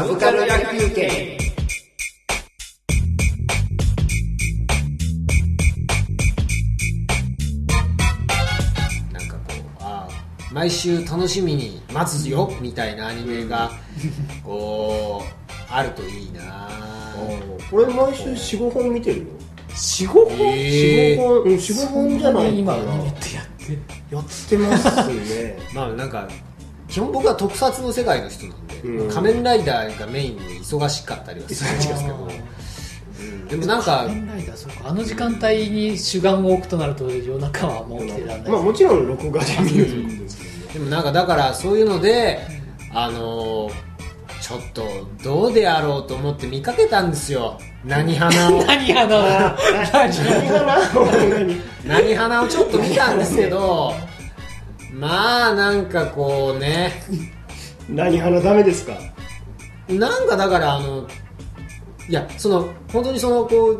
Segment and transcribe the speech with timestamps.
[0.00, 1.36] サブカル野球券
[9.12, 13.72] なんかこうあー毎週楽しみに待つよみたいなアニメが
[14.42, 16.66] こうあるといいな。
[17.70, 19.26] 俺毎週45本見てるよ。
[19.76, 20.48] 四五本？
[20.48, 21.16] えー。
[21.16, 23.72] 45本うん45本じゃないか今なアニメってやって。
[24.14, 25.58] やってますね。
[25.74, 26.26] まあなんか
[26.88, 29.10] 基本僕は特撮の世界の人なんで、うん。
[29.10, 33.48] 仮面ライダーがメインで忙しかったりはするんですけど、うん。
[33.48, 38.52] でもなんか仮面ライダーそうかあの時間帯に主眼を置くとなると夜中はもう起きてらんない。
[38.52, 40.50] まあもちろん録画で見るですけど。
[40.50, 42.40] ねでもなんかだからそういうので
[42.92, 43.90] あのー
[44.40, 47.60] ちょっとどうであろうと思って見かけたんですよ。
[47.84, 48.62] 何花を。
[48.64, 49.54] 何あの何
[49.92, 50.78] 何かな
[51.28, 53.94] 何何花をちょっと見たんですけど。
[54.92, 57.02] まあなんかこうね
[57.90, 58.98] 何花ダメですか？
[59.88, 61.06] なんかだからあの
[62.08, 63.78] いやその本当にそのこう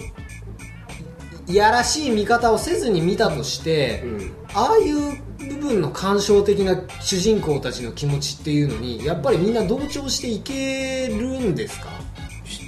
[1.50, 4.33] いやらしい見方をせずに見たとして、うん。
[4.53, 11.88] ああいう部分の感傷的な主人公たちの気持ちっていうのにやっぱりみんな同調していけるんですか？
[11.92, 12.00] 指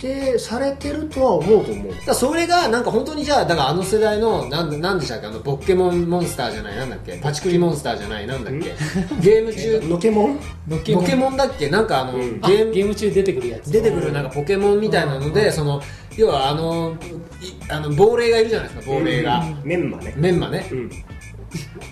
[0.02, 1.92] 定されてるとは思うと思う。
[2.04, 5.28] だそれがなんか本当にじゃあだからあの世代のなんなんでしたっけ？
[5.28, 7.18] あのボッケモンモンスターじゃないなんだっけ？
[7.22, 8.74] パチクリモンスターじゃないなんだっけ？
[9.22, 9.80] ゲーム中。
[9.88, 10.10] のけ？
[10.10, 11.68] もんのけポケモンだっけ？
[11.70, 12.38] なんかあの、うん。
[12.42, 12.72] あゲーム。
[12.72, 13.70] ゲーム中出てくるやつ。
[13.70, 15.80] 出てくるなんかポケモンみたいなので、その
[16.16, 16.96] 要はあの
[17.40, 20.14] いあの亡霊がいるじゃないですか亡霊が、メンマね。
[20.16, 20.68] メンマね。
[20.72, 20.90] うん。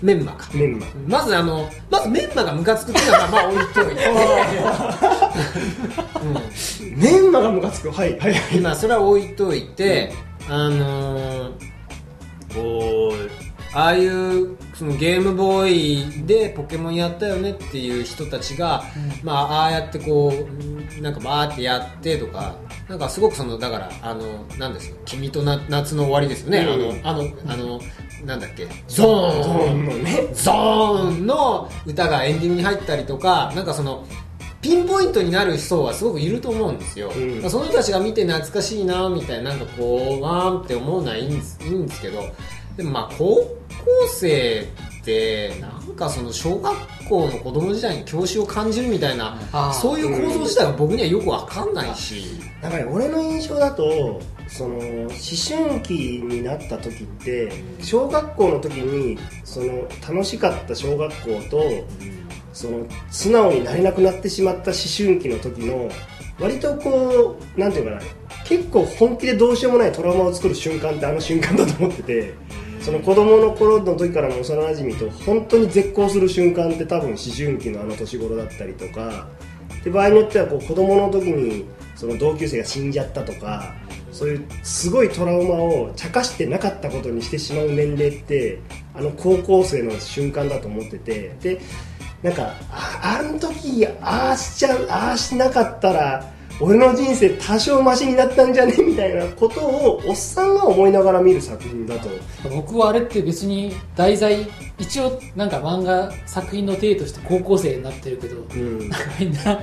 [0.01, 0.49] メンマか。
[0.53, 0.85] メンマ。
[1.07, 4.01] まずあのまずメンマがムカつくっていうのはまあ置いといて、
[6.95, 7.91] メンマがムカつく。
[7.91, 8.57] はいはいはい。
[8.57, 10.11] うん、まあそれは置いといて、
[10.49, 11.71] あのー
[12.53, 13.31] こう
[13.73, 18.83] ああいうそのゲームボーイでポケモンやったよねっていう人たちが、
[19.23, 20.33] まあああやってこ
[20.99, 22.57] うなんかバーってやってとか
[22.89, 27.07] なんかすごくそのだからあのなんですよ君とな夏の終わりですよね、うん。
[27.07, 27.81] あのあのあの
[28.25, 29.43] なんだっけゾーン。
[29.43, 30.27] ゾーンのね。
[30.33, 34.05] ゾーンの歌がエンディングに入ったりとかなんかその
[34.61, 37.49] ピンポイントになる層はすごくいると思うんですよ、うん。
[37.49, 42.23] その人たちが見て懐かしいなみたいななんかこうわーんって思うのはいいんですいいんですけど。
[42.77, 43.47] でもまあ高校
[44.07, 44.65] 生
[45.01, 46.73] ってなんかその小学
[47.09, 49.37] 校の子供時代に教師を感じるみたいな
[49.73, 57.51] そういう構造自体が僕にはよくわかんないし、だから俺の印象だとその思春期になった時って
[57.81, 61.63] 小学校の時にその楽しかった小学校と
[62.53, 65.89] その素直になれなくなってしまった思春期の時の
[66.39, 68.01] 割とこうなんていうかな
[68.45, 72.33] 結構本気でどうしようもないトラウマを作る瞬間ってあの瞬間だと思ってて
[72.81, 79.27] その子供の頃の時からの幼馴染と本当に絶交する瞬間って多分思春期のあの年頃だったりとか
[79.83, 83.75] で場合によってはこう子供の時にその同級生が死んじゃったとか
[84.11, 88.59] そういうすごいトラウマを茶化してなかったことにしてしまう年齢って
[88.93, 91.61] あの高校生の瞬間だと思っててで
[92.23, 98.75] なんかああの時ああしちゃうああしなかったら俺の人生多少マシになったんじゃね？
[98.77, 102.07] みたいなことをおっさんが思いながら見る作品だと。
[102.55, 108.89] 僕はあれって別に題材一応なんか漫画作品の体として高校生になってるけどうん。
[108.89, 109.59] なんかみんな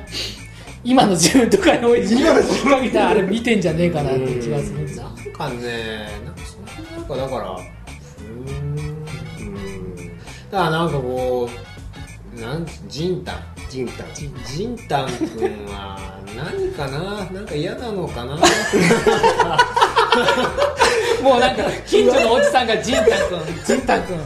[0.82, 2.08] 今の自分とかに置い。
[2.08, 5.04] て今の自分みたいなあれ見てんじゃねえかなって気がするんですよ。
[5.04, 8.78] なんかねなんかそのなんかだからうーん。
[9.38, 10.18] うん。
[10.50, 11.67] だからなんかこう
[12.40, 13.36] なんジンタン。
[13.68, 14.06] ジンタン。
[14.14, 15.98] ジンタン君は
[16.36, 17.24] 何かな？
[17.32, 18.36] なんか嫌なのかな？
[21.22, 23.16] もうなんか近所のおじさんがジンタ君。
[23.66, 24.16] ジンタ君。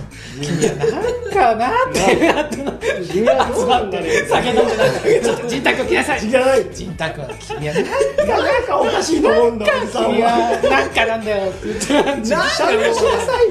[0.43, 0.69] 君。
[0.69, 2.73] はなんかなってなっての
[3.11, 6.25] 君はどうなんだね酒飲んでなんかちょっとジンタ君来なさい。
[6.27, 7.25] 違ないジンタ君。
[7.39, 7.85] 君はなん
[8.29, 10.37] なんかおかしいと思うんだおじさん君はは
[10.71, 11.51] なんかなんだよな
[12.15, 12.83] んかしなさいみ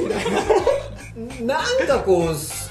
[0.10, 2.70] たいななんかこうす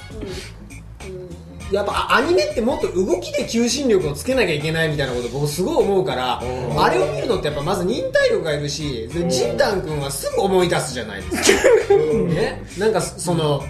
[1.71, 13.63] やっぱあアニメってもっと動きで求心力をつけなきゃいけないみたいなこと僕すごい思うからあれを見るのってやっぱまず忍耐力がいるしでジンタン君はすぐ思い出すじゃないですか、ね、なんかその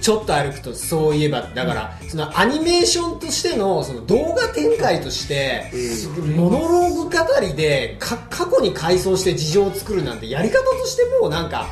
[0.00, 5.70] ちょっと歩くとそういえばだからそのアニメーションとしてのその動画展開として
[6.36, 7.10] モノローグ語
[7.40, 11.66] りでか過去に回想して事情を作るなんてやり方としてもうなんか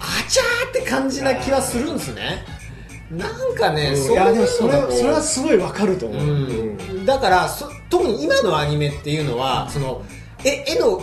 [0.00, 2.44] あちゃーって感じな気はするんですね
[3.10, 7.04] なんかね、そういそれそれはすごいわかると思う、うん。
[7.04, 10.02] だからそ特に今のアニメっていうのはその
[10.44, 11.02] 絵絵の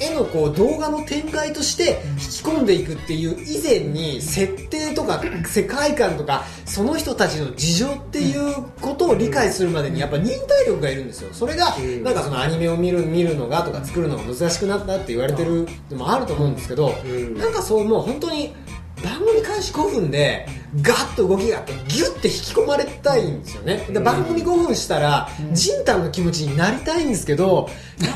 [0.00, 11.30] 絵のこう動画の展開として引き込んでいくっていう以前に設定とか 世界観とかその人たちの事情っていうことを理解するまでにやっぱ忍耐力がいるんですよ。
[11.32, 12.04] それがうん。
[12.04, 17.36] なんかそのアニメを見る見るのがとか作るのが難しくなったって言われてるのもあると思うんですけどうん。
[17.36, 18.54] なんかそうもう本当に
[19.02, 20.46] 番組開始5分で
[20.82, 23.86] ガッと動きがあってギュッて引き込まれたいんですよね。
[23.90, 27.68] で番組5分したらジンタンの気持ちになりたいんですけど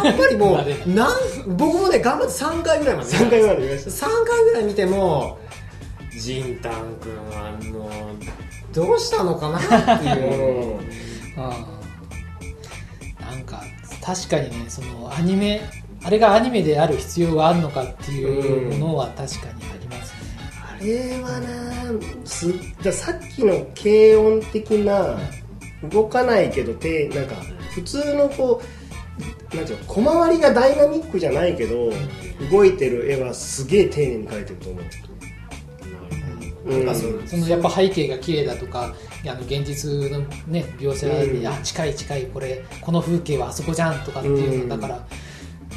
[0.05, 3.11] やっぱりもう なん僕もね頑張って3回ぐらいまで。
[3.11, 4.07] 3回まで見ました。
[4.07, 5.39] 3回ぐらい見ても
[6.19, 9.59] ジンタン君はもうどうしたのかな
[9.97, 10.81] っていう。
[11.39, 11.67] あ
[13.21, 13.25] あ。
[13.25, 13.63] なんか
[14.05, 15.63] 確かにねそのアニメ
[16.05, 19.72] あれがアニメである必要があるのかっていうものは確かに
[20.85, 21.93] れはな
[22.25, 22.53] す
[22.83, 25.19] ださっきの軽音的な
[25.91, 27.37] 動かないけど手なんか
[27.75, 28.63] 普通のこ
[29.53, 31.91] うなんていうの小回りがダイナミックじゃないけど
[32.51, 34.85] 動いてる絵はすげえ丁寧に描いてると思う。
[36.65, 36.95] うん。
[37.27, 38.95] そのやっぱ背景が綺麗だとか
[39.25, 45.07] あの現実の、ね、描写に、うんあ近い近いこれこの風景はあそこじゃんとかっていうの、うんだから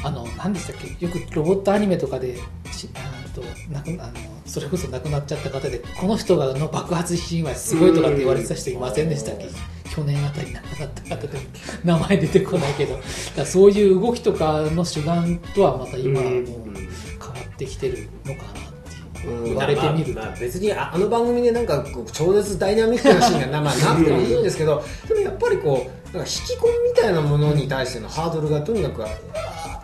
[0.04, 1.04] あの何でしたっけ？
[1.04, 2.36] よくロボットアニメとかで
[2.70, 3.42] しあと
[3.72, 4.12] なくあの
[4.46, 9.48] それこそ亡くなっちゃった方でこの人がの爆発シーンはすごいとかって言われてた人いませんでしたっけ、
[9.94, 11.38] 去年あたり亡くなった方で
[11.84, 12.98] 名前出てこないけど
[13.36, 18.66] だそういう動きとかの主眼とはまた今はもう変わってきてるのかな
[19.44, 29.08] 言われてみると、まあまあ別にああの番組でなんか超絶ダイナミックなシーンがな,、くてもいいんですけどでもやっぱりこうなんか引き込みみたいなものに対してのハードルがとにかくあ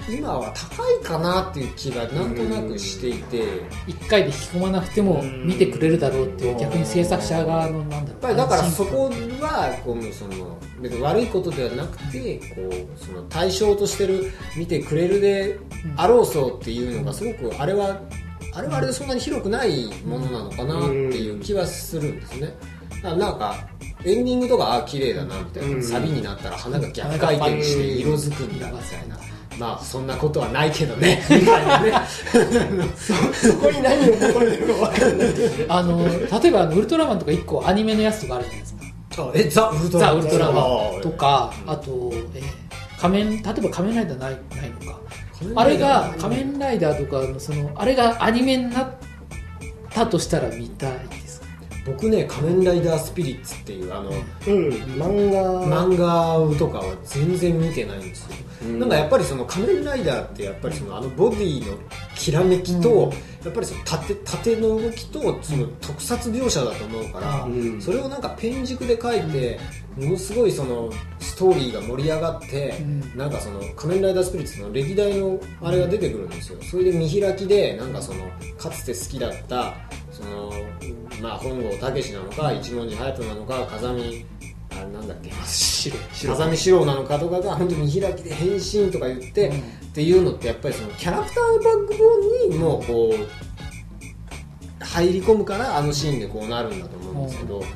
[0.08, 3.42] 今は高いかなっていう気がなんとなくしていて。
[3.86, 8.08] 一回で引き込まなくても見てくれるだろうっていう逆に制作者側のなんだろう。
[8.08, 9.10] やっぱりだからそこ
[9.40, 15.58] はこうその別に悪いことではなくてこうその対象としてる見てくれるで
[15.96, 18.00] あろうそうっていうのがすごくあれは
[18.54, 22.54] あれはあれでそんなに広くないものなのかなっていう気はするんですね。
[23.02, 23.66] なんか
[24.04, 25.82] エンディングとかあ綺麗だなみたいな、うん。
[25.82, 27.86] サビになったら花が逆回転して。
[27.98, 29.18] 色づくんだみたいな
[29.58, 31.22] まあそんなことはないけどね。
[31.30, 31.92] みたいなね。
[32.96, 35.28] そこに何を求めてるか分かんない。
[35.68, 36.08] あの
[36.42, 38.82] 例えばウルトラマンとか1個アニメのやつとかあるじゃないですか。
[39.24, 40.20] あえザ・ウルトザ・ラマン。
[40.20, 42.42] ウルトラマあンとかあと、えー
[42.98, 45.00] 仮面例えば仮面ライダーないないのか。
[45.56, 48.86] あれが仮面ライダーとかのそのあれがアニメになっ
[49.90, 51.46] たとしたら見たいですか？
[51.84, 54.68] 僕ね「仮面ライダースピリッツ」っていうあのうん。
[55.02, 55.86] 漫画。
[55.88, 55.96] 漫
[56.52, 61.76] 画とかは全然見てないんですよ、うんなんかやっぱりその仮面ライダーってやっぱりそのあのボディの
[62.16, 63.12] きらめきと、
[63.44, 67.80] やっぱりその縦縦の動きとその特撮描写だと思うから、うん。
[67.80, 69.58] それをなんかペン軸で描いて
[69.96, 73.18] ものすごいそのストーリーが盛り上がって、うん。
[73.18, 76.58] なんかその仮面ライダースピリッツの歴代のあれが出てくるんですよ。
[76.62, 79.74] それで見開きでなんかそのかつて好きだった
[80.12, 80.52] その
[81.20, 84.24] まあ本郷武なのか一文字隼人なのか風見
[84.80, 85.30] あれなんだっけ？
[85.44, 85.96] 白
[86.36, 89.56] 風見四郎なのかとかが本当に見開きで変身とか言って、うん。
[89.56, 89.60] っ
[89.94, 93.14] ていうのってやっぱりそのキャラクターのバックボーンにもうこ
[94.80, 97.66] う入り込むからあのシーンでこうなるんだと思うんですけど、や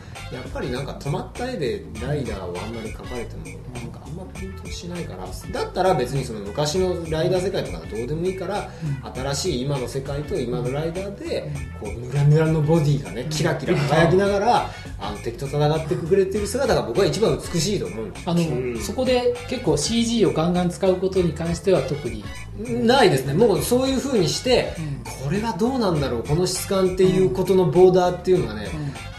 [0.41, 3.45] っぱりなんか止まった絵でライダーをあんまり描かれても
[3.75, 3.81] な
[4.17, 8.71] まピンとしないからだったら別にその昔のライダー世界とかどうでもいいから、
[9.15, 18.81] 新しい今の世界と今のライダーでこうヌラヌラのボディがねキラキラ輝きながらあの敵と戦ってくれてる姿が僕は一番美しいと思うんですあの、うん。
[18.81, 22.25] そこで結構 CG をガンガン使うことに関しては特に、
[22.59, 23.35] ないですね。
[23.35, 24.73] もうそういう風にして、
[25.23, 28.69] これはどうなんだろうこの質感っていうことのボーダーっていうのがね、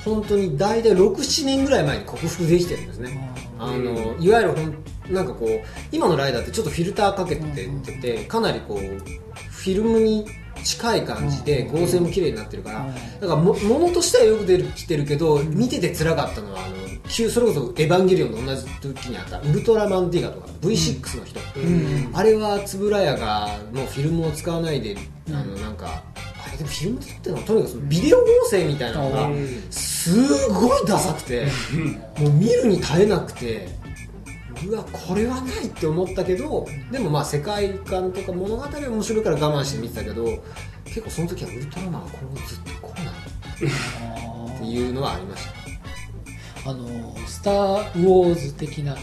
[0.08, 5.50] 本当に大体67年ぐらい前に克服できてるんですね、あのいわゆるほんなんかこう
[5.92, 8.78] 今のライダーってちょっとフィルターかけてててかなりこう
[9.50, 10.26] フィルムに
[10.64, 12.86] 近い感じで合成も綺麗になってるから
[13.22, 16.76] だからもものとしてはよく出るきてるけど見てて辛かったのはあの
[17.08, 21.40] 旧それこそ「エヴァンゲリオン」と同じ時にあったウルトラマンディガとか V6 の人、
[22.14, 24.98] あれは円谷がもうフィルムを使わないで、
[25.30, 26.04] あのなんか
[26.58, 29.48] でもフィルムで撮ってるのはとにかくそのビデオ合成みたいなのがうん。
[29.70, 31.48] すごいダサくて
[32.18, 33.68] もう見るに耐えなくて
[34.66, 40.26] うわこれはないって思ったけどでもまあ世界観とか物語は面白いから我慢して見てたけど
[40.86, 45.46] 結構その時はウルトラマンは今後ずっとこうなのっていうのはありまし
[46.64, 46.72] た。
[46.72, 48.98] あの「スター・ウォーズ」的な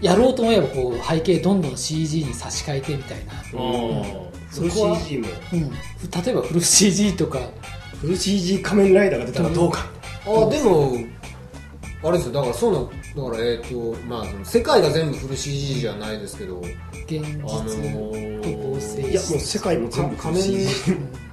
[0.00, 3.32] やろうと思えばこう背景どんどん CG に差し替えてみたいな、
[4.54, 5.28] フル CG も。
[5.52, 7.38] うん、例えばフル CG とか
[8.00, 9.86] フル CG 仮面ライダーが出たらどうか。
[10.26, 10.96] あでも
[12.02, 12.32] あれですよ。
[12.32, 12.80] だからそうな
[13.24, 16.62] だからえっ、とまあその世界が全部フル CG じゃないですけど。
[17.06, 20.68] 現実あのと合成性いやもう世界も全部仮面。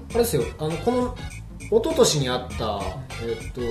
[0.09, 0.43] あれですよ。
[0.59, 1.15] あのこの
[1.59, 2.81] 一昨年にあった、
[3.23, 3.61] えっと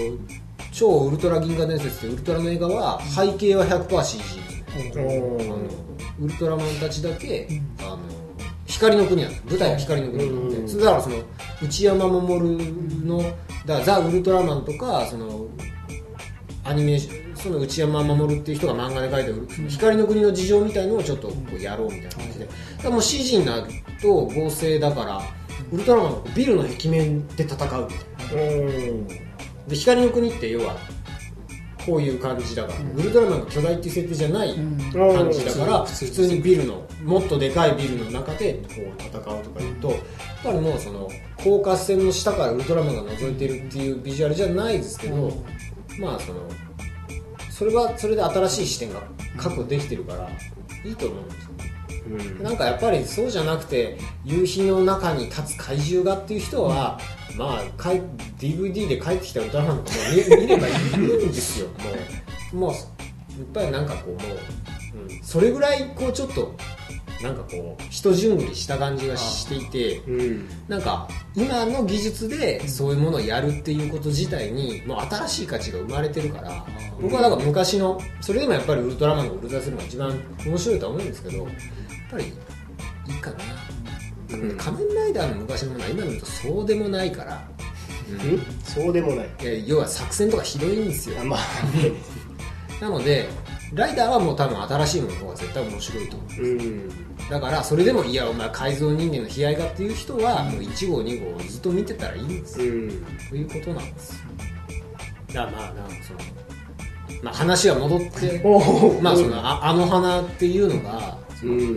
[0.73, 4.41] 超ウルトラ銀河伝説ってウルトラの映画は背景は 100%CG
[4.73, 5.69] あの
[6.21, 7.49] ウルトラマンたちだけ、
[7.81, 7.99] あの
[8.71, 10.79] 光の国なんです舞台が光の国なんで、うん。
[10.79, 11.17] だからその
[11.63, 12.57] 内山守
[13.05, 13.35] のだか
[13.67, 15.47] らザ・ウルトラマンとかその
[16.65, 22.47] アニメーションその内山守っていう人が漫画で描いてる光の国の事情みたいのをちょっとこうやろうみたいな感じで。
[22.47, 23.67] だからもう CG になる
[24.01, 25.23] と合成だから
[25.73, 28.43] ウルトラマンがビルの壁面で戦うみたいな。
[28.43, 28.47] う
[28.95, 29.09] ん。
[29.09, 30.77] で光の国って要は
[31.87, 39.99] こういう感じだから、ウルトラマンが巨大っていう設定じゃない感じだから、普通普通にビルのもっとでかいビルの中でこう戦うとか言うとやっ
[40.45, 45.33] ぱりもうその高架線の下からウルトラマンが覗いてるっていうビジュアルじゃないですけど、
[45.99, 46.41] まあその
[47.51, 49.03] それはそれで新しい視点が
[49.37, 50.29] 確保できてるから
[50.85, 51.51] いいと思うんですよ
[52.39, 52.43] うん。
[52.43, 56.99] なんかやっぱりそうじゃなくて夕日の中に立つ怪獣がっていう人は、
[57.41, 58.03] まあかい
[58.39, 61.69] DVD で帰ってきたウルトラマンとかも見 見ればいいんですよ。
[62.53, 62.83] もうもうやっ
[63.55, 66.55] ぱりなんかこうもう、うん、それぐらいこうちょっと
[67.23, 70.49] なんかこう人順繰りした感じがしていてうん。
[70.69, 76.67] なんか今の技術でそういうものをやるっていうこと自体にもう新しい価値が生まれてるから
[77.01, 81.47] 僕はだから昔のそれでもやっぱりウルトラマンがウルトラセブンが一番面白いとは思うんですけどやっ
[82.11, 83.37] ぱりいいかな、
[84.33, 84.57] うん。
[84.57, 87.49] 仮面ライダーの昔のものは今見るとそうでもないから、
[88.09, 88.31] うん。
[88.31, 89.29] うんそうでもない。
[89.43, 91.21] いや要は作戦とかひどいんですよ。
[91.21, 91.41] あまあ。
[92.81, 93.29] なので
[93.75, 96.43] ライダーはもう多分新しいものの方が絶対面白いと思う。
[96.43, 96.89] うん。
[97.29, 102.65] だからそれでもいやお前改造人間の悲哀がっていう人はもう1号2号をずっと見てたらいいんですよ。
[102.65, 103.07] うん。
[103.29, 104.17] ということなんですよ。
[105.35, 106.19] だからまあなその、
[107.23, 111.17] まあ、話は戻っておおまあそのああの花っていうのが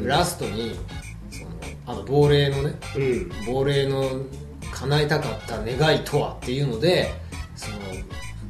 [0.06, 0.76] ラストに
[1.86, 3.54] あの亡霊のねうん。
[3.54, 4.04] 亡霊の
[4.72, 7.14] 叶えたかった願いとはっていうので
[7.56, 7.78] その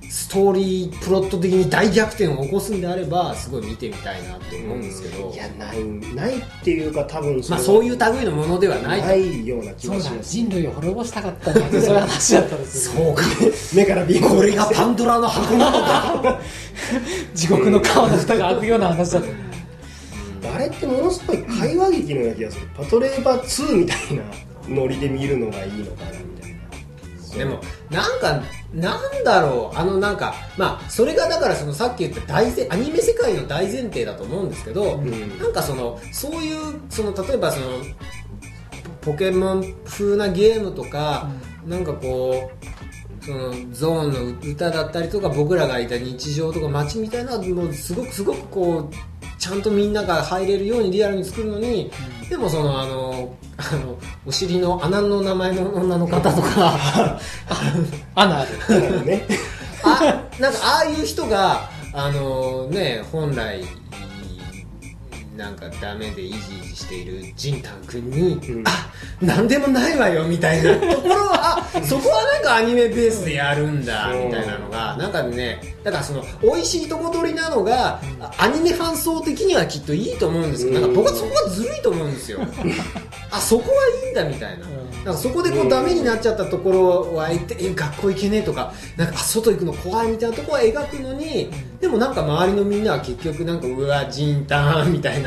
[0.09, 5.83] ストーリープロット的に大逆転を起こすんであればすごい見てみたいなって思うんですけど、いやない
[6.15, 9.07] ないっていうか多分まあ、そういう類のものではないと。
[9.07, 10.31] ないような気そうだがします。
[10.31, 13.23] 人類を滅ぼしたかったんだってそういう話だったんですよそうか。
[13.75, 16.39] 目からビこれがパンドラの箱なのか。
[17.33, 19.27] 地獄の川の蓋が開くような話だった
[20.73, 22.67] ってものすごい会話劇のような気がする。
[22.75, 24.23] パトレーバー2みたいな
[24.67, 27.37] ノリで見るのがいいのかなみたいな。
[27.37, 29.77] でもなんかなんだろう。
[29.77, 35.39] あのなんかまあそれがだからそのさっき言った大前アニメ世界の大前提だと思うんですけど、ん。
[35.39, 37.67] なんかそのそういうその例えばその
[39.01, 41.29] ポポケモン風なゲームとか、
[41.67, 42.51] なんかこ
[43.21, 48.95] うそのゾーンの歌だったりとか僕らがいた日常とか街みたいなのすごくすごくこう
[49.43, 51.91] ちゃんとみんなが入れるようにリアルに作るのに、
[52.29, 57.19] でもそのあのあのお尻の穴の名前の女の方とか
[58.15, 59.25] アナール
[59.83, 63.65] あなんかああいう人があのね本来
[65.35, 68.63] なんかダメでイジイジしているジンタン君に、うん。
[68.67, 70.75] あなんでもないわよみたいな。
[70.93, 82.39] ところはあそこはなんかアニメベースでやるんだみたいなのがなんかねだからその美味しいとこ取りなのがあアニメファン層的にはきっといいと思うんですけどなんか僕はそこはずるいと思うんですよ。
[83.31, 84.67] あそこはいいんだみたいな。
[85.03, 91.49] なんかそこでこうダメになっちゃったところはええ学校行けねえとかなんかあ外行くの怖いみたいなところは描くのに
[91.81, 95.22] でもなんか周りのみんなは結局なんかうわジンタンみたいな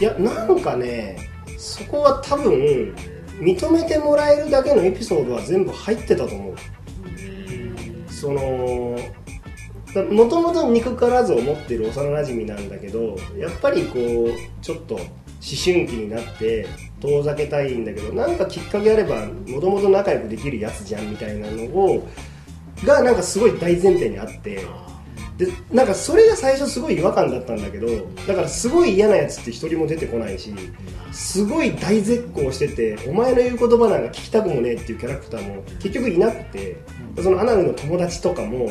[0.00, 1.18] いやなんかね
[1.56, 2.94] そこは多分
[3.40, 6.54] 認めてもらえるだけのエピソードは全部入ってたと思う。
[8.10, 8.98] その
[10.10, 15.04] もともと憎からずを持ってる幼馴染なんだけどやっぱりこうちょっと思
[15.40, 16.66] 春期になって
[17.00, 22.06] 遠ざけたいんだけどなんかきっかけあればもともと仲良くできるやつじゃんみたいなのを
[22.84, 24.64] がなんかすごい大前提にあって。
[25.38, 27.86] でなんかそれが最初すごい違和感だったんだけど
[28.26, 30.52] だからすごい嫌なやつって一人も出てこないし
[31.12, 36.76] すごい大絶好しててお前の言う言葉なんか聞きたくもねえっていうキャラクターも結局いなくて
[37.22, 38.68] そのアナルの友達とかも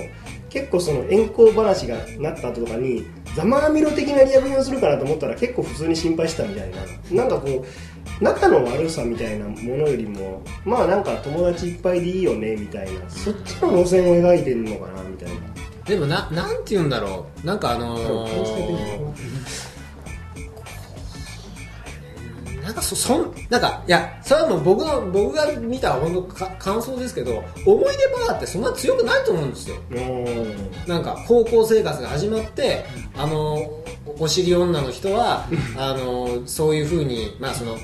[0.50, 3.06] 結構その遠行話がなった後とかに
[3.36, 6.78] ざまあみろ的なリアクションするかなと思ったら結構普通に心配したみたいな。
[7.12, 7.66] なんかこ
[8.20, 13.10] う仲の悪さみたいなものよりもまあなんか友達いっぱいでいいよねみたいな。
[13.10, 15.67] そっちの路線を描いてるのかなみたいな。
[15.88, 17.46] でもななんて言うんだろう。
[17.48, 19.08] なんかあのー
[22.64, 29.78] なんかそそんなんかいやそれはもう僕の僕が見た本当か感想ですけど思い出バーってそんな強くないと思うんですよ。
[29.90, 32.84] うんなんか高校生活が始まって
[33.16, 33.86] あのお
[34.20, 37.78] お尻女の人は あのそういうふうにまあその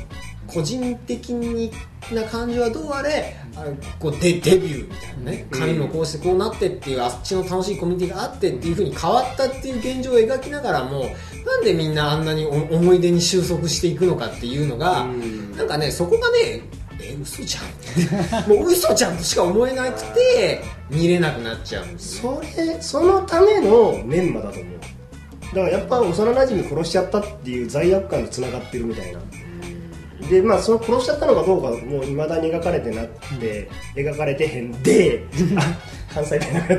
[0.47, 1.71] 個人的
[2.11, 3.65] な感じはどうあれあ
[3.99, 5.59] こうデデビューみたいなね、うん。
[5.59, 11.05] 髪もこうしてこうなってっていうあっちの楽しいコミュニティがあってっていう風に変わったっていう現状を描きながらも
[11.45, 15.55] なんでみんなあんなにお思い出に収束していくのかっていうのが、うん。
[15.55, 16.61] なんかねそこがね
[17.01, 22.41] え嘘じゃんもう嘘じゃんとしか思えなくて見れなくなっちゃうんですよ。
[22.43, 24.73] それそのためのメンマだと思う。
[25.53, 29.19] だからやっぱ幼馴染殺しちゃったっていう罪悪感とつながってるみたいな
[30.29, 35.25] でまあその殺しちゃったのかどうかもういまだに描かれてなくて、描かれてへんで
[35.57, 35.61] あ
[36.13, 36.73] 関西弁なか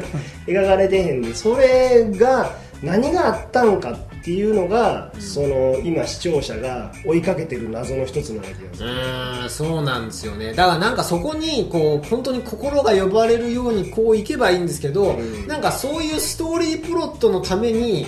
[0.47, 8.85] 描かれてへんでそれが何があったのかっていうのが、その今視聴者が追いかけてる謎の一つなわけです。
[8.85, 10.53] うーんそうなんですよね。
[10.53, 15.47] だからなんかそこにこう本当に心が呼ばれるようにこういけばいいんですけど、うん。
[15.47, 18.07] なんかそういうストーリープロットのために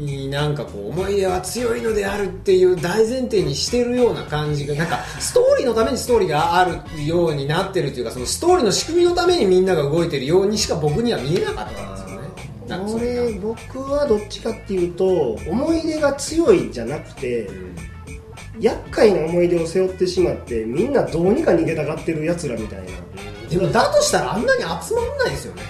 [0.00, 13.28] いいなんかこう思い出は強いのであるっていう大前提にしてるような感じがなんかストーリーのためにストーリーがあるようになってるというかそのストーリーの仕組みのためにみんなが動いてるようにしか僕には見えなかったんですよね。
[13.28, 17.48] 俺僕はどっちかっていうと思い出が強いじゃなくて、
[18.60, 22.86] 厄介な思い出を背負ってしまってみんなどうにか逃げたがってるやつらみたいな。
[23.48, 25.62] でもだとしたらあんなに集まんないですよね。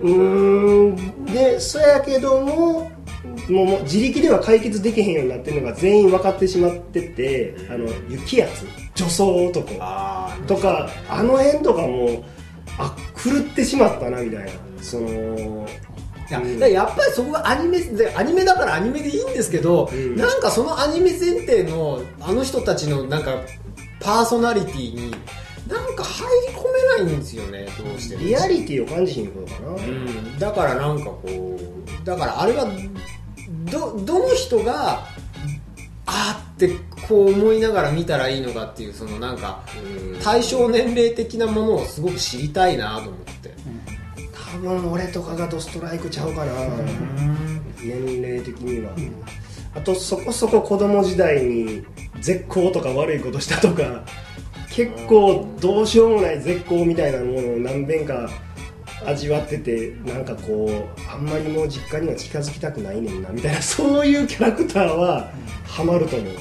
[0.00, 1.24] うーん。
[1.26, 2.90] でそやけども
[3.48, 8.66] もうもう自力では解決できへんようになってるのが全員分かってしまってて、あの雪やつ。
[8.94, 9.76] 女装男。
[9.80, 12.24] あとかあの辺とかも
[12.78, 14.50] あ狂ってしまったなみたいな。
[14.80, 15.66] その
[16.28, 16.58] いやうん。
[16.58, 20.16] やっぱりそこがアニメでアニメだからアニメでいいんですけど、うん。
[20.16, 23.36] なんかそのアニメ前提のあの人たちのなんか
[24.00, 25.10] パーソナリティに
[25.68, 28.22] なんか入り込めないんですよねどうしても。
[28.22, 32.66] リアリティを感じひんことかな、うん、だからなんかこうだからあれは
[33.70, 35.06] どどの人が
[36.06, 36.70] あーって
[37.08, 39.62] こう思いながら見たらいいのかっていうそのなんか
[40.22, 43.28] 対象年齢的なものをすごく知りたいなと思って。
[44.52, 46.52] 多分俺とかがドストライクちゃうかな、
[47.82, 48.92] 年齢的には、
[49.74, 51.84] あとそこそこ子供時代に
[52.20, 54.02] 絶交とか悪いことしたとか
[54.70, 58.30] 結構どうしようもない絶交みたいなものを何遍か
[59.06, 65.30] 味わっててなんかこうあんまりもう実家には近づきたくないねんなみたいな そういうキャラクターは
[65.66, 66.32] ハマると思う。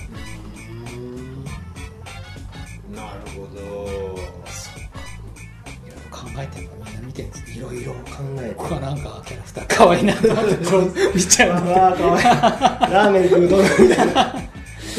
[2.96, 3.62] なるほど。
[3.62, 3.66] い
[5.90, 8.00] ろいろ考えてるのみんな見てるんですいろいろ考
[8.40, 11.66] えて僕はなんかキャラクター可愛いなと思って 見ちゃう。
[11.66, 12.22] のわあかわい。
[12.22, 12.26] い
[12.94, 13.64] ラーメン食うとみ
[13.96, 14.36] たいな。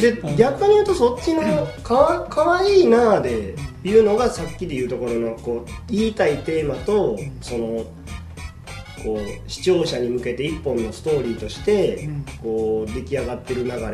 [0.01, 1.42] で逆に言うとそっちの
[1.83, 7.85] かわかわいいなでいうのがさっきで言うところのこう言いたいテーマとその
[9.05, 12.09] こう視聴者に向けて一本のストーリーとして
[12.43, 13.87] こう出来上がってる流れの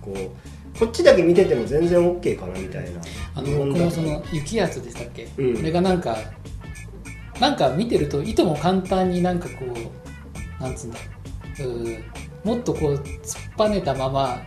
[0.00, 3.00] こうこっちだけ見てても全然 OK かなみたいな。
[3.34, 5.56] あの僕もその雪圧でしたっけ、うん。
[5.56, 6.16] これがなんか
[7.40, 10.98] なんか見てるといとも簡単になんかこうなんつうんだ？
[11.60, 12.02] うー
[12.44, 13.02] もっとこう突っ
[13.56, 14.42] ぱねたまま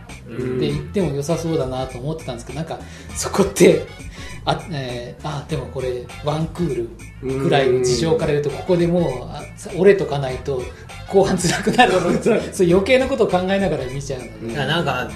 [0.58, 2.78] で行っても良さそうだなと思ってたんですけどなんか
[3.14, 3.84] そこって
[4.44, 6.88] あ,、えーあでもこれワンクー
[7.22, 9.42] ルぐらいの事情から言うとここでもうあ
[9.76, 10.62] 折れとかないと
[11.08, 11.92] 後半辛くなる
[12.52, 12.66] そう。
[12.66, 15.10] 余計なことを考えながら見ちゃうので、なんか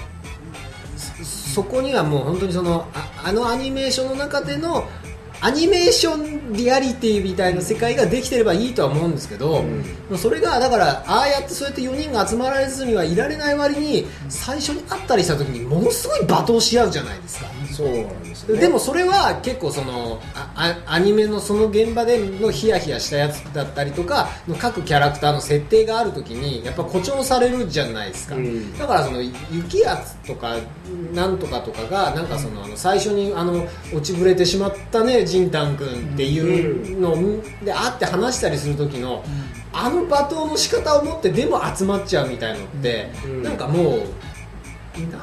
[0.97, 1.23] そ
[1.55, 4.85] そこにはもう本当にそのああのアニメーションの中での
[5.41, 9.63] アニメーションリアリティみたいな世界ができてればいいとは思うんですけど、
[10.17, 17.47] それがだからああやってそうやって4人が集まられずにはいられない割に最初に会ったりした時にものすごい罵倒し合うじゃないですか。
[17.75, 18.61] そうなんですよね。
[18.61, 28.77] でもそれは結構そのああアニメのその現場でのヒヤヒヤしたやつだったりとかの各キャラクターの設定がある時にやっぱ誇張されるじゃないですか、うん。
[28.77, 30.55] だからその雪圧とか
[31.13, 37.15] なんとかとかがなんかそのあの最初にあの落ちぶれてしまったねジンタン君っていうの
[37.63, 39.23] で会って話したりする時の
[39.73, 43.43] あの罵倒の仕方を持ってでも集まっちゃうみたいのってうん。
[43.43, 44.01] なんかもう
[45.03, 45.21] なん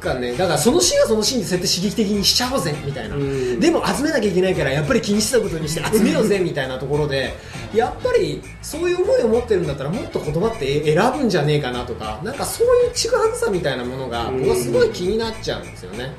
[0.00, 3.60] かねだからそのシーンはそのシーンでそうやって刺激的にしちゃおうぜみたいな、うん。
[3.60, 7.34] でも集めなきゃいけないからやっぱり気にしたことにして集めようぜみたいなところで
[7.74, 16.12] やっぱりそういう思いを持ってるんだったらもっと言葉って選ぶんじゃねえかなとかなんかそういうちぐはぐさみたいなものが僕はすごい気になっちゃうんですよね、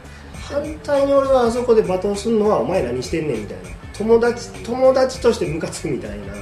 [0.44, 3.70] 反対に俺はあそこで罵倒するのはお前何してんねんみたいな。
[3.98, 6.34] 友達友達としてムカつくみたいな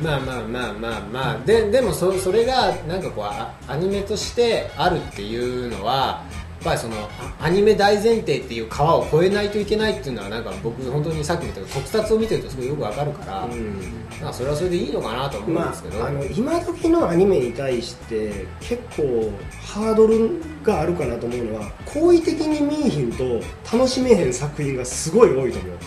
[0.00, 1.38] まあまあまあまあまあ。
[1.44, 6.24] ででもそそれがなんかこうあアニメとしてあるっていうのは
[6.62, 13.80] ぱりそのあアニメ大前提っていう川を越えないといけないっていうのはなんか僕本当にさっきも言ったけど特撮を見てるとすごいよくわかるから、なん。
[14.20, 19.32] かそれはそれでいいのかなと思うんまですけど、あ、あの今時のアニメに対して結構
[19.74, 23.40] ハードルがあるかなと思うのは好意的に見いひんと
[23.72, 25.78] 楽しめへん作品がすごい多いと思う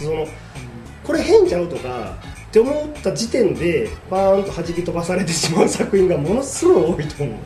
[0.00, 0.26] その
[1.04, 2.16] これ変ちゃうとか
[2.48, 7.36] って思った時点でバーンと弾き飛ばされてしまう作品がものすごい多いと思う。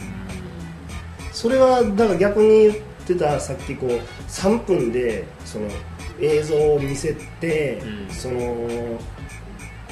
[1.32, 5.68] それはだから逆に言ってたさっきこう3分でその
[6.20, 8.10] 映像を見せて、うん。
[8.10, 8.98] その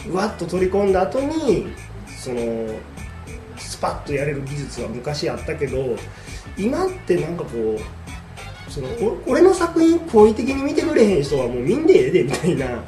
[0.06, 1.66] うわっと取り込んだ後に
[2.06, 2.40] その
[3.56, 5.96] スパッとやれる技術は昔あったけど
[6.56, 7.80] 今ってなんかこう
[8.98, 12.82] その俺の作品好意的に見てくれへん人はもう見んでええでみたいな。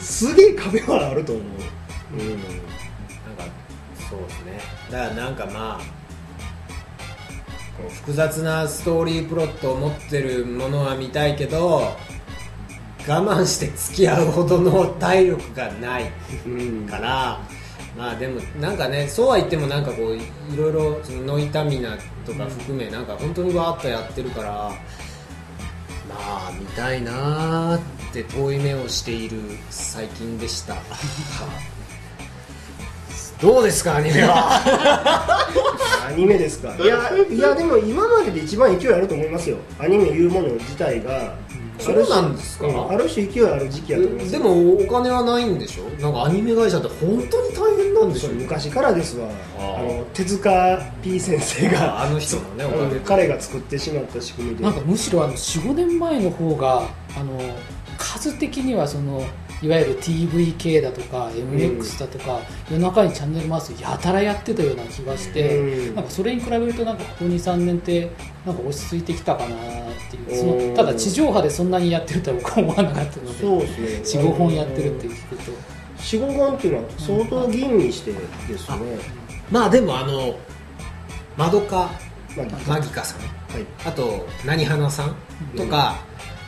[0.00, 1.44] すげえ壁はあると思う、
[2.14, 2.28] うん。
[2.28, 3.44] なんか
[4.08, 4.60] そうですね。
[4.90, 6.00] だからなんかまあ
[7.80, 11.96] こう複雑なストーリープロットを持ってるものは見たいけど
[13.08, 16.10] 我慢して付き合うほどの体力がない
[16.46, 17.40] うんから
[17.96, 20.20] まあでもなんかねそうは言ってもなんかこうい
[20.56, 24.72] ろいろそのノイタミナとか含めなんか本当にわーっとやってるから
[26.22, 27.80] ああ見たいなーっ
[28.12, 30.76] て遠い目をしている最近でした。
[33.40, 34.60] どうですかアニメは。
[36.08, 36.74] アニメですか。
[36.76, 39.56] いやいやでも今までで一番勢いあると思いますよ。
[39.78, 41.34] アニメいうもの自体が。
[41.78, 42.66] そうなんですか？
[42.66, 42.90] うん。
[42.90, 44.32] ある種勢いある時期やと思います。
[44.32, 46.02] でもお金はないんでしょ？
[46.02, 48.28] なんかアニメ会社って本当に大変なんでしょ？
[48.28, 49.26] 昔からですわ。
[49.58, 52.02] あの手塚 P 先生が。
[52.02, 54.62] あの人のねおかげでうん彼が作ってしまった仕組みで。
[54.64, 56.82] なんかむしろあの45年前の方が
[57.18, 57.40] あの
[57.96, 59.22] 数的にはその
[59.62, 65.94] いわゆる TV 系だとか MX だとか、夜中にチャンネル回すやたらやってたような気がして、うん。
[65.96, 68.10] なんかそれに比べるとなんかここ23年って
[68.46, 69.58] なんか落ち着いてきたかなっ
[70.10, 74.22] ていうそうんのただ地上波でそんなにやってるとは僕は思わなかったのでそうですね。
[74.22, 75.52] 45本やってるって聞くと。
[75.98, 78.98] 45本っていうのは相当吟味してですね、
[79.50, 80.34] まあでもあの
[81.36, 81.90] まどか
[82.34, 83.20] まあマギカさん。
[83.52, 83.66] はい。
[83.84, 85.14] あと何花さん
[85.56, 85.96] とか、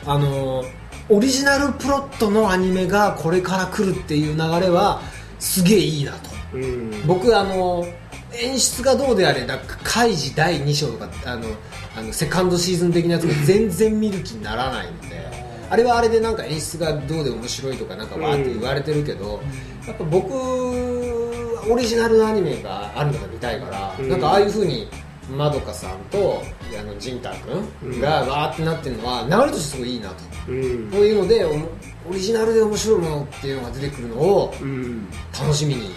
[0.05, 0.63] あの
[1.09, 5.01] オリジナルプロットのアニメがこれから来るっていう流れは
[5.39, 6.29] すげえいいなと。
[6.53, 7.07] うん。
[7.07, 7.85] 僕あの
[8.33, 11.47] 演出がどうであれなんかカイジ第2章とかあの
[11.95, 15.23] あのセカンドシーズン的なやつも全然見る気にならないので
[15.69, 19.41] あれはあれでなんか演出がどうで面白いとかなんかわーって言われてるけど、
[19.87, 24.09] やっぱ僕オリジナルのアニメがあるのが見たいから、うん。
[24.09, 24.87] なんかああいうふうに
[25.29, 26.41] まどかさんと
[26.79, 27.33] あのジンタ
[27.81, 30.15] 君がわーってなってるのは流れとしてすごいいいなと、
[30.49, 30.91] うん。
[30.91, 35.07] そういうのでオリジナルで面白いものっていうのが出てくるのをうん。
[35.39, 35.91] 楽しみに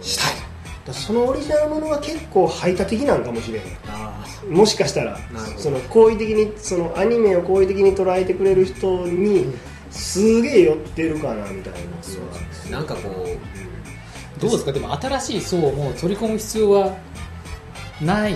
[0.00, 0.34] したい。
[0.86, 5.18] だそのオリジナルものが結構排他的なんかもしれへんあもしかしたら
[5.58, 9.52] その好意的にそのアニメを好意的に捉えてくれる人に
[9.90, 12.18] すげえ寄ってるかなみたいなそ
[12.68, 14.72] うなんかこう、どうですか？
[14.72, 16.96] でも新しい層をもう取り込む必要は
[18.00, 18.34] ない。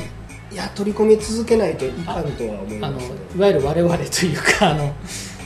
[0.52, 4.92] いや取り込み続けないといかんとは思いあのますいわゆる我々というかあの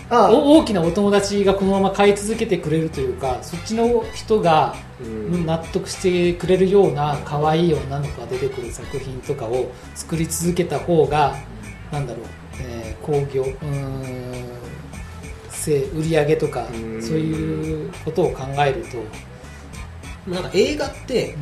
[0.09, 5.45] あお大きなお友達がこのまま買い続けてくれるというかそっちの人がうん。
[5.45, 11.37] 納得してくれるような可愛い女の子が出てくる作品とかを作り続けた方が
[11.93, 12.25] なんだろう、
[12.61, 14.45] えー興行うーん
[15.51, 17.03] せ売り上げとかうん。
[17.03, 18.85] そういうことを考える
[20.27, 21.37] と、なんか映画って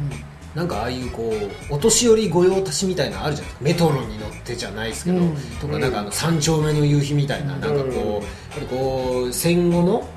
[0.54, 1.32] なんかああいうこ
[1.70, 5.36] うお年寄り御用達みたいなのあるじゃないですかメトロに乗ってじゃないですけど、うん。
[5.60, 8.22] とかなんかあの三丁目の夕日みたいな、うんなんかこうやっ
[8.54, 10.08] ぱりこう戦後の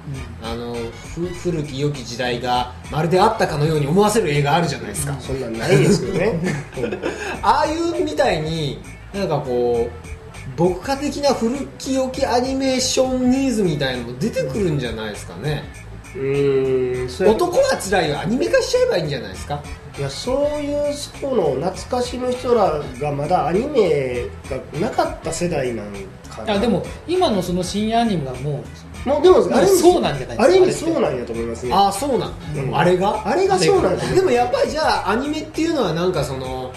[0.43, 0.76] あの
[1.13, 6.39] ふ古き良き時代がまるであったかのように思わせる映画あるじゃないですか、そんなんないですけどね。
[7.41, 8.82] ああいうみたいに
[9.13, 15.63] なんかこう牧歌的な古き良きアニメーションニーズみたいなのも出てくるんじゃないですかね、
[16.15, 17.08] うん。
[17.28, 18.19] 男はつらいよ。
[18.19, 19.62] アニメ化しちゃえばいいんじゃないですか
[19.98, 24.26] いやそういう層の懐かしむ人らがまだアニメ
[24.74, 25.86] がなかった世代なん
[26.30, 26.54] かな。
[26.56, 28.62] あでも今のその深夜アニメはも
[29.06, 31.74] もうでもある意味そうなんじゃないですかある意味あれそうなんやと思いますね。
[31.74, 32.78] ああそうなん、うん。
[32.78, 33.22] あれが？
[33.26, 36.74] あれがそうなんだでもやっぱりじゃあアニメっていうのはなんかその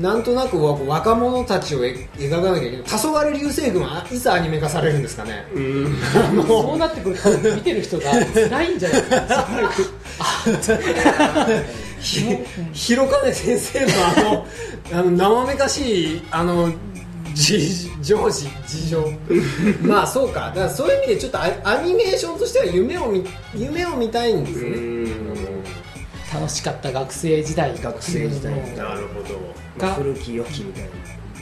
[0.00, 2.84] なんとなくわ若者たちをえ描かなきゃいけない。
[2.84, 5.44] 黄昏流星群はいつアニメ化されるんですかね？
[5.54, 5.84] うん。
[6.42, 6.46] う。
[6.46, 8.04] そうなってくると見てる人が
[8.34, 9.26] 辛いんじゃないですか？
[9.76, 9.82] ひ
[12.72, 14.46] 広金先生の
[14.92, 16.72] あのあの生めかしいあの
[17.34, 19.12] じ常時事情
[19.82, 20.48] まあそうか。
[20.48, 23.24] だからそういう意味でちょっとアアニメーションとしては夢を見
[23.54, 25.06] 夢を見たいんですね。
[26.32, 27.78] 楽しかった学生時代。
[27.78, 28.54] 学生時代。
[28.54, 29.54] のなるほど。
[29.78, 30.90] が古き良きみたいな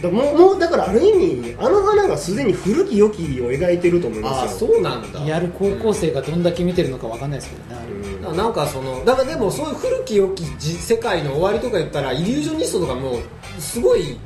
[0.05, 4.71] だからもうもうだからある意味あの花がすでに古き良きを描いてると思いああますよ。
[4.71, 5.21] そうなんだ。
[5.21, 8.37] やる高校生がどんだけ見てるのかわかんないですけどね、あれうん。
[8.37, 14.19] なんかそのだからでもそういう古き良きじ世界の終わりとか言ったらイリュージョニストとかもうすごい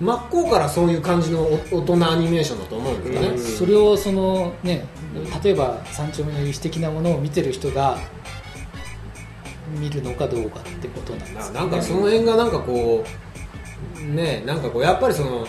[0.00, 3.38] 真っ向からそういう感じのお大人アニメーションだと思うんですよね、うん。
[3.38, 4.84] それをそのね
[5.42, 7.98] 例えば三丁目の有志的なものを見てる人が
[9.80, 13.25] 見るのかどうかってことなんですななんかその辺がなんかこう
[14.00, 15.46] ねなんかこうやっぱりその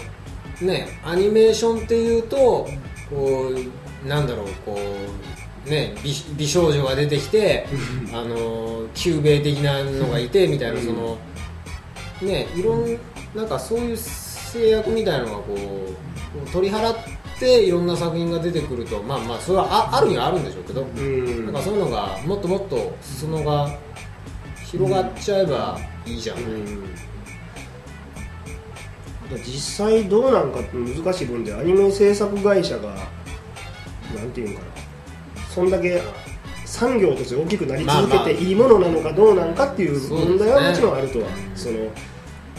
[0.61, 2.67] ねアニメーションっていうと
[3.09, 3.51] こ
[4.05, 4.77] うなんだろうこ
[5.65, 7.65] うね美美少女が出てきて
[8.13, 11.17] あの旧米的なのがいてみたいなその
[12.21, 12.97] ねいろん
[13.35, 15.55] なんかそういう制約みたいなのがこ
[16.45, 16.95] う取り払っ
[17.39, 21.45] ていろんな作品が出てくるとまあまあそれはああるにはあるんでしょうけど、うん。
[21.45, 23.77] なんかそういうのがもっともっと裾野が
[24.65, 26.83] 広がっちゃえばいいじゃん、うん
[29.35, 32.95] 実際どうなんかって難しい分でアニメ制作会社が
[34.15, 34.67] なんていうんかな
[35.49, 36.01] そんだけ
[36.65, 41.57] 産業として大きくなり続けていいものなのかどうなのかっていう問題はもちろんあるとは、うん。
[41.57, 41.77] その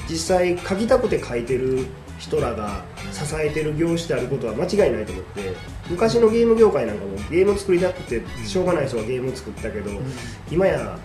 [0.09, 1.87] 実際書きたくて書いてる
[2.19, 5.55] 人らが支えてる業種であることは間違いないと思って
[5.89, 9.91] 昔のゲーム業界なんかもゲーム作りたくてしょうがない人がゲーム作ったけど、
[10.51, 10.99] 今や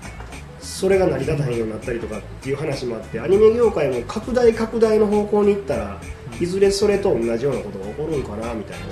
[0.64, 6.00] それが成り立たへんようになったりとかっていう話もあってアニメ業界も拡大拡大の方向に行ったら
[6.40, 8.86] いずれそれと同じようなことが起こるんかなみたいな。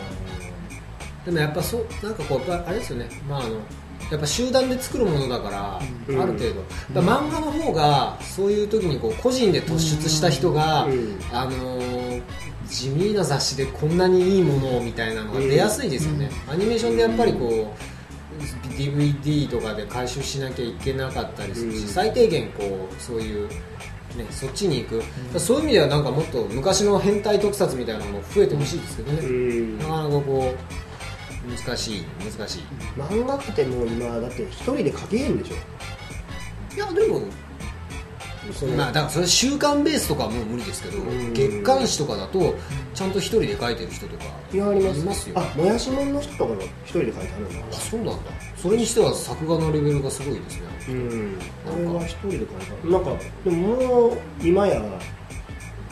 [1.25, 3.09] でもやっぱそうなんかこうあれですよね。
[3.27, 3.55] まああの
[4.11, 6.21] やっぱ集団で作るものだから、うん。
[6.21, 6.55] ある程度、
[6.93, 11.17] だから漫画の方がそういう時にこう個人で突出した人が、うん。
[11.31, 12.21] あのー
[12.71, 18.00] 地味な雑誌でこんなにいいものをみたいなのが出やすいですよね、アニメーションでやっぱりこう
[18.71, 21.87] DVD とかで回収しなきゃいけなかったりするし、うん。
[21.87, 23.55] 最低限こうそういう、ね、
[24.29, 29.79] そっちに行く、だからそういう意味ではなんかもっと昔の変態特撮みたいなのも増えてほしいですけどね、うん。
[29.79, 32.61] なかなかこう難しい難しい。
[32.97, 35.55] 漫画ってもう今だって一人で書けへんでしょ。
[36.75, 37.21] いやでも
[38.77, 41.33] まあだからそれ週刊ベースとかはもう無理ですけど、うん。
[41.33, 42.55] 月刊誌とかだと
[42.93, 45.39] ちゃんと一人で書いてる人とかいやありますいますよ。
[45.39, 48.31] あもやしもんの人とかが一人で書いてあるんだあそうなんだ。
[48.55, 50.67] それにしては作画のレベルがすごいですね。
[50.89, 51.37] うん。
[51.65, 52.91] あれは一人で書いてある。
[52.91, 53.11] なんか
[53.43, 54.81] でももう今や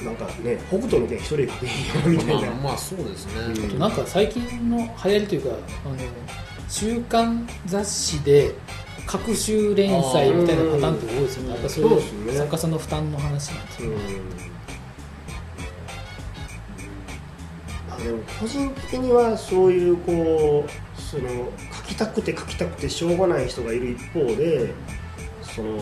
[0.02, 3.66] なんかね北斗の拳一人で書けへんよみたいな、まあまあそうですね、うん。
[3.66, 5.96] あとなんか最近の流行りというかあの
[6.70, 8.54] 週刊雑誌で
[9.12, 13.98] 各週連載みたいなパターンって多いですよね、うんやっぱそういうそうですね作家さんの負担の話なんですよ、うん
[17.92, 24.72] あでも個人的にはそういうこうその書きたくて書きたくてしょうがない人がいる一方で
[25.42, 25.80] その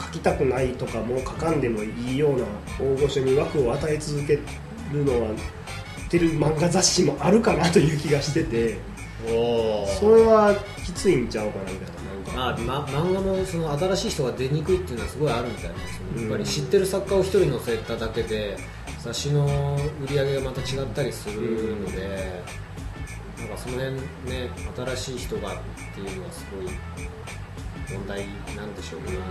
[0.00, 2.46] 書きたくないとかもう書かんでもいいような
[2.80, 4.38] 大御所に枠を与え続け
[4.92, 5.34] るのは
[6.08, 8.78] てる漫画雑誌もあるかなという気がしてて
[9.30, 10.54] おそれは
[10.86, 11.97] きついんちゃうかなみたいな。
[12.38, 16.20] まあ、ま、漫画もその新しい人が出にくいっていうのはすごいあるみたいなんですよね。
[16.22, 18.56] やっぱうんり知ってる作家を一人乗せただけで
[19.00, 22.42] 雑誌の売り上げがまた違ったりするので、
[23.38, 25.56] なんかその辺ね新しい人がっ
[25.94, 26.66] ていうのはすごい
[27.98, 28.24] 問題
[28.56, 29.26] なんでしょうけど、ま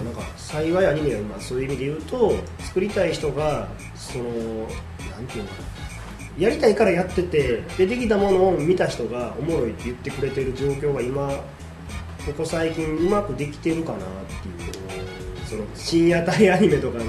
[0.00, 5.69] あ、なんか幸いアニメは今そういう意味で言うと作りたい人がそのなんていうのかな
[6.40, 11.28] やりたいからやってて出てきたものを見た人がおもろいって言ってくれてる状況が今
[12.24, 14.00] ここ最近うまくできてるかなっ
[14.42, 14.72] ていう
[15.46, 17.08] その深夜帯アニメとかの、う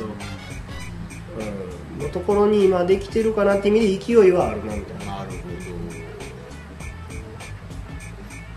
[1.98, 5.18] ん、のところに今できてるかなって意味で勢いはあるなみたいな。
[5.20, 5.38] なるほ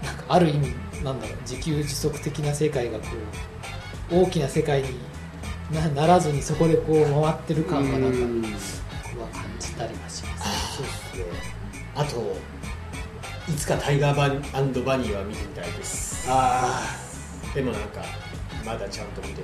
[0.05, 3.07] なんかある意味なんだろう自給自足的な世界がこ
[4.11, 4.89] う大きな世界に
[5.73, 8.43] なならずにそこでこう回ってる感がなんかうん。
[8.43, 10.44] 僕は感じたりはします
[10.77, 11.25] そうですね。
[11.95, 12.37] どあと
[13.49, 14.35] いつかタイガーバニ
[14.85, 16.27] バニーは見てみたいです。
[16.29, 16.83] あ
[17.55, 18.03] でもなんか
[18.65, 19.43] まだちゃんと見てない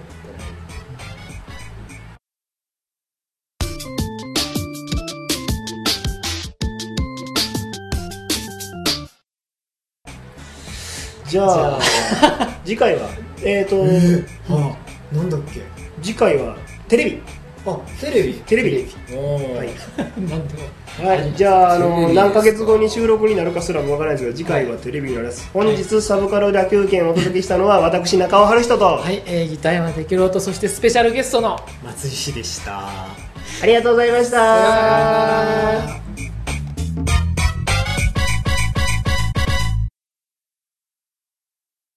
[11.28, 11.78] じゃあ
[12.64, 13.08] 次回は？
[13.44, 14.76] えっ、と、は
[15.12, 15.62] あなんだっけ？
[16.02, 16.56] 次回は
[16.88, 17.22] テレビ
[17.66, 18.35] あテレビ？
[18.46, 18.87] テレビ。
[19.12, 19.57] おー。
[19.57, 19.68] はい。
[21.01, 25.49] はい、じゃあ、あの何ヶ月後に収録になるかすらもわからないですが、次回はテレビになります。
[25.53, 32.81] 本日、サブカル野球券をお届けしたのは、 私、中尾春人と、はい、えー、ギター山哲郎とそしてスペシャルゲストの松井氏でした。
[33.62, 36.29] ありがとうございました。